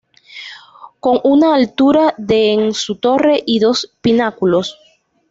Con 0.99 1.21
una 1.23 1.53
altura 1.53 2.15
de 2.17 2.53
en 2.53 2.73
su 2.73 2.95
torre 2.95 3.43
y 3.45 3.59
dos 3.59 3.93
pináculos. 4.01 4.79